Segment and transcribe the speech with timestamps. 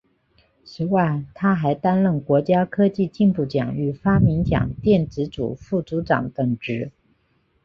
[0.65, 6.91] 此外他还担任国家科技进步奖与发明奖电子组副组长等职。